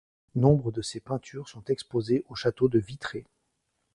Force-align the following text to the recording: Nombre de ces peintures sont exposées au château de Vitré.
Nombre 0.33 0.71
de 0.71 0.81
ces 0.81 0.99
peintures 0.99 1.47
sont 1.47 1.63
exposées 1.65 2.25
au 2.27 2.33
château 2.33 2.67
de 2.69 2.79
Vitré. 2.79 3.23